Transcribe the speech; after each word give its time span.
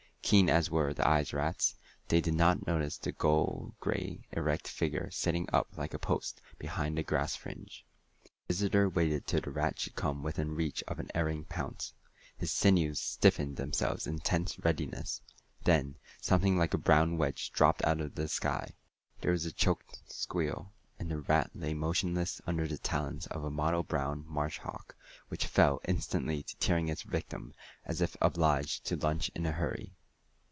Keen 0.23 0.49
as 0.49 0.71
were 0.71 0.93
the 0.93 1.03
rat's 1.03 1.73
eyes, 1.75 1.75
they 2.07 2.21
did 2.21 2.35
not 2.35 2.65
notice 2.65 2.97
the 2.97 3.11
ghost 3.11 3.77
gray 3.81 4.21
erect 4.31 4.65
figure 4.65 5.11
sitting 5.11 5.45
up 5.51 5.67
like 5.77 5.93
a 5.93 5.99
post 5.99 6.41
beside 6.57 6.95
the 6.95 7.03
grass 7.03 7.35
fringe. 7.35 7.85
The 8.47 8.53
Visitor 8.53 8.87
waited 8.87 9.27
till 9.27 9.41
the 9.41 9.51
rat 9.51 9.77
should 9.77 9.95
come 9.97 10.23
within 10.23 10.55
reach 10.55 10.83
of 10.87 10.99
an 10.99 11.09
unerring 11.13 11.43
pounce. 11.45 11.91
His 12.37 12.49
sinews 12.49 12.97
stiffened 13.01 13.57
themselves 13.57 14.07
in 14.07 14.19
tense 14.19 14.57
readiness. 14.59 15.21
Then 15.65 15.97
something 16.21 16.57
like 16.57 16.73
a 16.73 16.77
brown 16.77 17.17
wedge 17.17 17.51
dropped 17.51 17.83
out 17.83 17.99
of 17.99 18.15
the 18.15 18.29
sky. 18.29 18.71
There 19.19 19.33
was 19.33 19.45
a 19.45 19.51
choked 19.51 20.01
squeal, 20.09 20.71
and 20.97 21.11
the 21.11 21.19
rat 21.19 21.51
lay 21.53 21.73
motionless 21.73 22.39
under 22.47 22.69
the 22.69 22.77
talons 22.77 23.27
of 23.27 23.43
a 23.43 23.51
mottle 23.51 23.83
brown 23.83 24.23
marsh 24.27 24.59
hawk, 24.59 24.95
which 25.27 25.47
fell 25.47 25.81
instantly 25.89 26.41
to 26.43 26.55
tearing 26.55 26.87
its 26.87 27.01
victim, 27.03 27.53
as 27.83 27.99
if 27.99 28.15
obliged 28.21 28.85
to 28.85 28.95
lunch 28.95 29.29
in 29.35 29.45
a 29.45 29.51
hurry. 29.51 29.91